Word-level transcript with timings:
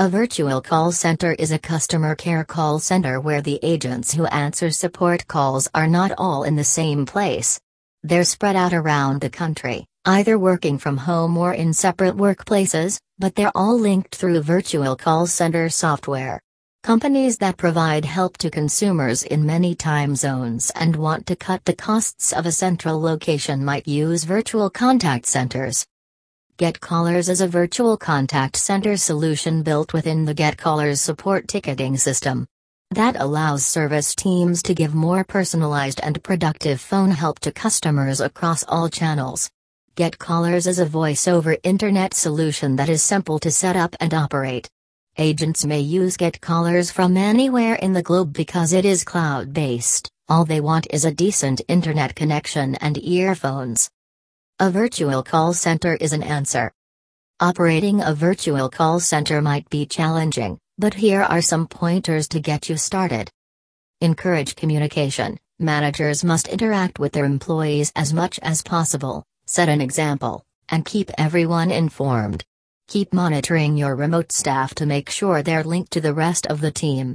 A 0.00 0.08
virtual 0.08 0.60
call 0.60 0.92
center 0.92 1.32
is 1.32 1.50
a 1.50 1.58
customer 1.58 2.14
care 2.14 2.44
call 2.44 2.78
center 2.78 3.18
where 3.18 3.42
the 3.42 3.58
agents 3.64 4.14
who 4.14 4.26
answer 4.26 4.70
support 4.70 5.26
calls 5.26 5.68
are 5.74 5.88
not 5.88 6.12
all 6.16 6.44
in 6.44 6.54
the 6.54 6.62
same 6.62 7.04
place. 7.04 7.58
They're 8.04 8.22
spread 8.22 8.54
out 8.54 8.72
around 8.72 9.20
the 9.20 9.28
country, 9.28 9.86
either 10.04 10.38
working 10.38 10.78
from 10.78 10.98
home 10.98 11.36
or 11.36 11.52
in 11.52 11.72
separate 11.72 12.16
workplaces, 12.16 13.00
but 13.18 13.34
they're 13.34 13.56
all 13.56 13.76
linked 13.76 14.14
through 14.14 14.40
virtual 14.42 14.94
call 14.94 15.26
center 15.26 15.68
software. 15.68 16.40
Companies 16.84 17.38
that 17.38 17.56
provide 17.56 18.04
help 18.04 18.38
to 18.38 18.50
consumers 18.50 19.24
in 19.24 19.46
many 19.46 19.74
time 19.74 20.14
zones 20.14 20.70
and 20.76 20.94
want 20.94 21.26
to 21.26 21.34
cut 21.34 21.64
the 21.64 21.74
costs 21.74 22.32
of 22.32 22.46
a 22.46 22.52
central 22.52 23.00
location 23.00 23.64
might 23.64 23.88
use 23.88 24.22
virtual 24.22 24.70
contact 24.70 25.26
centers. 25.26 25.84
GetCallers 26.58 27.28
is 27.28 27.40
a 27.40 27.46
virtual 27.46 27.96
contact 27.96 28.56
center 28.56 28.96
solution 28.96 29.62
built 29.62 29.92
within 29.92 30.24
the 30.24 30.34
GetCallers 30.34 30.98
support 30.98 31.46
ticketing 31.46 31.96
system. 31.96 32.48
That 32.90 33.14
allows 33.14 33.64
service 33.64 34.12
teams 34.16 34.60
to 34.64 34.74
give 34.74 34.92
more 34.92 35.22
personalized 35.22 36.00
and 36.02 36.20
productive 36.24 36.80
phone 36.80 37.12
help 37.12 37.38
to 37.40 37.52
customers 37.52 38.20
across 38.20 38.64
all 38.64 38.88
channels. 38.88 39.48
GetCallers 39.94 40.66
is 40.66 40.80
a 40.80 40.84
voice 40.84 41.28
over 41.28 41.56
internet 41.62 42.12
solution 42.12 42.74
that 42.74 42.88
is 42.88 43.04
simple 43.04 43.38
to 43.38 43.52
set 43.52 43.76
up 43.76 43.94
and 44.00 44.12
operate. 44.12 44.68
Agents 45.16 45.64
may 45.64 45.78
use 45.78 46.16
GetCallers 46.16 46.92
from 46.92 47.16
anywhere 47.16 47.76
in 47.76 47.92
the 47.92 48.02
globe 48.02 48.32
because 48.32 48.72
it 48.72 48.84
is 48.84 49.04
cloud 49.04 49.52
based, 49.52 50.10
all 50.28 50.44
they 50.44 50.60
want 50.60 50.88
is 50.90 51.04
a 51.04 51.14
decent 51.14 51.60
internet 51.68 52.16
connection 52.16 52.74
and 52.74 52.98
earphones. 52.98 53.88
A 54.60 54.72
virtual 54.72 55.22
call 55.22 55.52
center 55.52 55.94
is 55.94 56.12
an 56.12 56.24
answer. 56.24 56.72
Operating 57.38 58.00
a 58.00 58.12
virtual 58.12 58.68
call 58.68 58.98
center 58.98 59.40
might 59.40 59.70
be 59.70 59.86
challenging, 59.86 60.58
but 60.76 60.94
here 60.94 61.22
are 61.22 61.40
some 61.40 61.68
pointers 61.68 62.26
to 62.26 62.40
get 62.40 62.68
you 62.68 62.76
started. 62.76 63.30
Encourage 64.00 64.56
communication. 64.56 65.38
Managers 65.60 66.24
must 66.24 66.48
interact 66.48 66.98
with 66.98 67.12
their 67.12 67.24
employees 67.24 67.92
as 67.94 68.12
much 68.12 68.40
as 68.42 68.60
possible, 68.60 69.22
set 69.46 69.68
an 69.68 69.80
example, 69.80 70.42
and 70.68 70.84
keep 70.84 71.12
everyone 71.16 71.70
informed. 71.70 72.44
Keep 72.88 73.12
monitoring 73.12 73.76
your 73.76 73.94
remote 73.94 74.32
staff 74.32 74.74
to 74.74 74.86
make 74.86 75.08
sure 75.08 75.40
they're 75.40 75.62
linked 75.62 75.92
to 75.92 76.00
the 76.00 76.14
rest 76.14 76.48
of 76.48 76.60
the 76.60 76.72
team. 76.72 77.14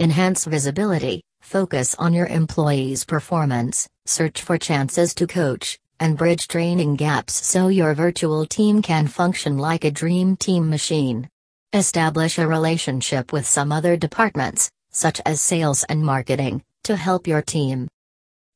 Enhance 0.00 0.46
visibility, 0.46 1.22
focus 1.42 1.94
on 1.96 2.12
your 2.12 2.26
employees' 2.26 3.04
performance, 3.04 3.88
search 4.04 4.42
for 4.42 4.58
chances 4.58 5.14
to 5.14 5.28
coach, 5.28 5.78
and 6.00 6.16
bridge 6.16 6.48
training 6.48 6.96
gaps 6.96 7.34
so 7.34 7.68
your 7.68 7.94
virtual 7.94 8.46
team 8.46 8.82
can 8.82 9.06
function 9.06 9.58
like 9.58 9.84
a 9.84 9.90
dream 9.90 10.36
team 10.36 10.68
machine. 10.68 11.28
Establish 11.72 12.38
a 12.38 12.46
relationship 12.46 13.32
with 13.32 13.46
some 13.46 13.72
other 13.72 13.96
departments, 13.96 14.70
such 14.90 15.20
as 15.26 15.40
sales 15.40 15.84
and 15.84 16.02
marketing, 16.02 16.62
to 16.84 16.96
help 16.96 17.26
your 17.26 17.42
team. 17.42 17.88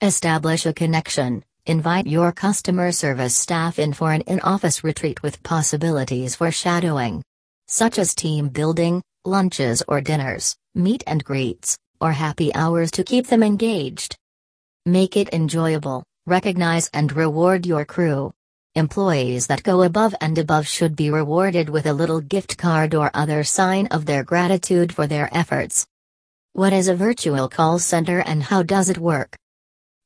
Establish 0.00 0.66
a 0.66 0.72
connection, 0.72 1.42
invite 1.66 2.06
your 2.06 2.32
customer 2.32 2.92
service 2.92 3.34
staff 3.34 3.78
in 3.78 3.92
for 3.92 4.12
an 4.12 4.20
in 4.22 4.40
office 4.40 4.84
retreat 4.84 5.22
with 5.22 5.42
possibilities 5.42 6.36
for 6.36 6.50
shadowing, 6.50 7.22
such 7.66 7.98
as 7.98 8.14
team 8.14 8.48
building, 8.48 9.02
lunches 9.24 9.82
or 9.88 10.00
dinners, 10.00 10.56
meet 10.74 11.02
and 11.06 11.24
greets, 11.24 11.76
or 12.00 12.12
happy 12.12 12.54
hours 12.54 12.90
to 12.92 13.04
keep 13.04 13.26
them 13.26 13.42
engaged. 13.42 14.16
Make 14.86 15.16
it 15.16 15.34
enjoyable. 15.34 16.04
Recognize 16.28 16.90
and 16.92 17.10
reward 17.16 17.64
your 17.64 17.86
crew. 17.86 18.34
Employees 18.74 19.46
that 19.46 19.62
go 19.62 19.82
above 19.82 20.14
and 20.20 20.36
above 20.36 20.68
should 20.68 20.94
be 20.94 21.08
rewarded 21.08 21.70
with 21.70 21.86
a 21.86 21.94
little 21.94 22.20
gift 22.20 22.58
card 22.58 22.94
or 22.94 23.10
other 23.14 23.42
sign 23.42 23.86
of 23.86 24.04
their 24.04 24.24
gratitude 24.24 24.92
for 24.92 25.06
their 25.06 25.34
efforts. 25.34 25.86
What 26.52 26.74
is 26.74 26.86
a 26.86 26.94
virtual 26.94 27.48
call 27.48 27.78
center 27.78 28.18
and 28.20 28.42
how 28.42 28.62
does 28.62 28.90
it 28.90 28.98
work? 28.98 29.38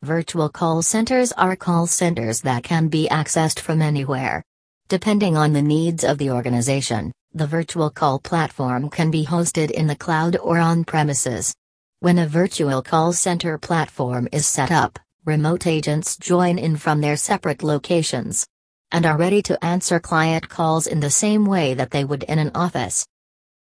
Virtual 0.04 0.48
call 0.48 0.80
centers 0.82 1.32
are 1.32 1.56
call 1.56 1.88
centers 1.88 2.42
that 2.42 2.62
can 2.62 2.86
be 2.86 3.08
accessed 3.10 3.58
from 3.58 3.82
anywhere. 3.82 4.44
Depending 4.86 5.36
on 5.36 5.52
the 5.52 5.60
needs 5.60 6.04
of 6.04 6.18
the 6.18 6.30
organization, 6.30 7.10
the 7.34 7.48
virtual 7.48 7.90
call 7.90 8.20
platform 8.20 8.90
can 8.90 9.10
be 9.10 9.26
hosted 9.26 9.72
in 9.72 9.88
the 9.88 9.96
cloud 9.96 10.36
or 10.36 10.60
on 10.60 10.84
premises. 10.84 11.52
When 11.98 12.20
a 12.20 12.28
virtual 12.28 12.80
call 12.80 13.12
center 13.12 13.58
platform 13.58 14.28
is 14.30 14.46
set 14.46 14.70
up, 14.70 15.00
remote 15.24 15.68
agents 15.68 16.16
join 16.16 16.58
in 16.58 16.76
from 16.76 17.00
their 17.00 17.16
separate 17.16 17.62
locations 17.62 18.44
and 18.90 19.06
are 19.06 19.16
ready 19.16 19.40
to 19.40 19.64
answer 19.64 20.00
client 20.00 20.48
calls 20.48 20.86
in 20.88 20.98
the 20.98 21.10
same 21.10 21.46
way 21.46 21.74
that 21.74 21.92
they 21.92 22.04
would 22.04 22.24
in 22.24 22.40
an 22.40 22.50
office. 22.54 23.06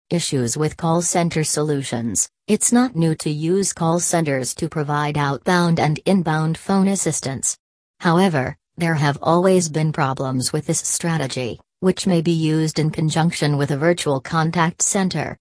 Issues 0.09 0.57
with 0.57 0.77
call 0.77 1.03
center 1.03 1.43
solutions 1.43 2.29
It's 2.47 2.73
not 2.73 2.95
new 2.95 3.15
to 3.17 3.31
use 3.31 3.73
call 3.73 3.99
centers 3.99 4.55
to 4.55 4.69
provide 4.69 5.19
outbound 5.19 5.81
and 5.81 5.99
inbound 6.07 6.57
phone 6.57 6.89
assistance. 6.89 7.59
However, 7.99 8.57
there 8.77 8.95
have 8.95 9.19
always 9.21 9.69
been 9.69 9.93
problems 9.93 10.53
with 10.53 10.67
this 10.67 10.79
strategy, 10.79 11.59
which 11.81 12.07
may 12.07 12.23
be 12.23 12.31
used 12.31 12.79
in 12.79 12.91
conjunction 12.91 13.59
with 13.59 13.73
a 13.73 13.77
virtual 13.77 14.21
contact 14.21 14.81
center. 14.81 15.37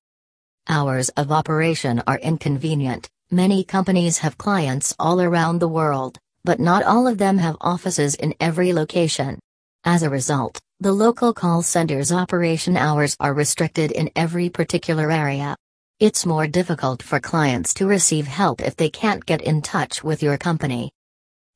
Hours 0.67 1.09
of 1.09 1.31
operation 1.31 2.01
are 2.07 2.17
inconvenient, 2.17 3.07
Many 3.31 3.65
companies 3.65 4.19
have 4.19 4.37
clients 4.37 4.95
all 4.97 5.19
around 5.19 5.59
the 5.59 5.67
world, 5.67 6.17
but 6.45 6.61
not 6.61 6.83
all 6.83 7.07
of 7.07 7.17
them 7.17 7.37
have 7.39 7.57
offices 7.59 8.15
in 8.15 8.33
every 8.39 8.71
location. 8.71 9.37
As 9.83 10.01
a 10.01 10.09
result, 10.09 10.61
the 10.79 10.93
local 10.93 11.33
call 11.33 11.61
center's 11.61 12.13
operation 12.13 12.77
hours 12.77 13.17
are 13.19 13.33
restricted 13.33 13.91
in 13.91 14.09
every 14.15 14.47
particular 14.47 15.11
area. 15.11 15.57
It's 15.99 16.25
more 16.25 16.47
difficult 16.47 17.03
for 17.03 17.19
clients 17.19 17.73
to 17.73 17.85
receive 17.85 18.27
help 18.27 18.61
if 18.61 18.77
they 18.77 18.89
can't 18.89 19.25
get 19.25 19.41
in 19.41 19.61
touch 19.61 20.05
with 20.05 20.23
your 20.23 20.37
company. 20.37 20.89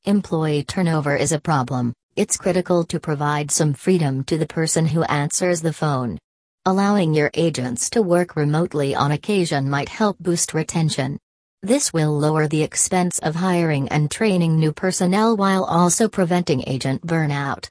Employee 0.03 0.65
turnover 0.65 1.15
is 1.15 1.31
a 1.31 1.39
problem, 1.39 1.93
it's 2.17 2.35
critical 2.35 2.83
to 2.83 2.99
provide 2.99 3.49
some 3.49 3.73
freedom 3.73 4.25
to 4.25 4.37
the 4.37 4.45
person 4.45 4.87
who 4.87 5.03
answers 5.03 5.61
the 5.61 5.71
phone. 5.71 6.17
Allowing 6.65 7.13
your 7.13 7.31
agents 7.33 7.89
to 7.91 8.01
work 8.01 8.35
remotely 8.35 8.93
on 8.93 9.13
occasion 9.13 9.69
might 9.69 9.87
help 9.87 10.19
boost 10.19 10.53
retention. 10.53 11.17
This 11.63 11.93
will 11.93 12.17
lower 12.17 12.47
the 12.47 12.63
expense 12.63 13.19
of 13.19 13.35
hiring 13.35 13.87
and 13.89 14.09
training 14.09 14.59
new 14.59 14.71
personnel 14.71 15.37
while 15.37 15.63
also 15.63 16.09
preventing 16.09 16.63
agent 16.67 17.05
burnout. 17.05 17.69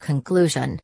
Conclusion 0.00 0.80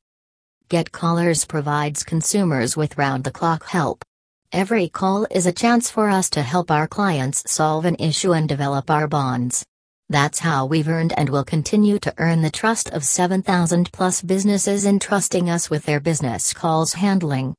Get 0.69 0.93
GetCallers 0.93 1.49
provides 1.49 2.05
consumers 2.05 2.77
with 2.77 2.97
round 2.97 3.25
the 3.25 3.33
clock 3.33 3.65
help. 3.65 4.05
Every 4.53 4.89
call 4.89 5.27
is 5.33 5.47
a 5.47 5.53
chance 5.53 5.91
for 5.91 6.09
us 6.09 6.31
to 6.31 6.43
help 6.43 6.71
our 6.71 6.87
clients 6.87 7.43
solve 7.51 7.85
an 7.85 7.97
issue 7.99 8.33
and 8.33 8.49
develop 8.49 8.89
our 8.89 9.09
bonds. 9.09 9.67
That's 10.09 10.39
how 10.39 10.65
we've 10.67 10.89
earned 10.89 11.15
and 11.17 11.29
will 11.29 11.45
continue 11.45 11.99
to 11.99 12.15
earn 12.19 12.43
the 12.43 12.51
trust 12.51 12.89
of 12.91 13.03
7,000 13.03 13.93
plus 13.93 14.23
businesses 14.23 14.87
entrusting 14.87 15.51
us 15.51 15.71
with 15.71 15.87
their 15.87 15.99
business 15.99 16.53
calls 16.53 16.93
handling. 16.93 17.57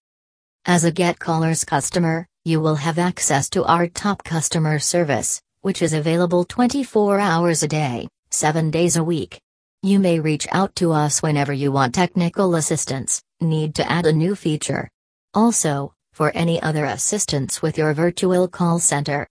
As 0.65 0.85
a 0.85 0.91
Get 0.93 1.19
GetCallers 1.19 1.65
customer, 1.65 2.27
you 2.49 2.59
will 2.59 2.73
have 2.73 2.97
access 2.97 3.47
to 3.47 3.63
our 3.65 3.87
top 3.87 4.23
customer 4.23 4.79
service, 4.79 5.39
which 5.61 5.83
is 5.83 5.93
available 5.93 6.43
24 6.43 7.19
hours 7.19 7.61
a 7.61 7.67
day, 7.67 8.07
7 8.31 8.71
days 8.71 8.95
a 8.95 9.03
week. 9.03 9.39
You 9.83 9.99
may 9.99 10.19
reach 10.19 10.47
out 10.51 10.75
to 10.77 10.91
us 10.91 11.21
whenever 11.21 11.53
you 11.53 11.71
want 11.71 11.93
technical 11.93 12.55
assistance, 12.55 13.21
need 13.39 13.75
to 13.75 13.87
add 13.89 14.07
a 14.07 14.11
new 14.11 14.33
feature. 14.35 14.89
Also, 15.35 15.93
for 16.11 16.31
any 16.31 16.59
other 16.59 16.85
assistance 16.85 17.61
with 17.61 17.77
your 17.77 17.93
virtual 17.93 18.47
call 18.47 18.79
center, 18.79 19.27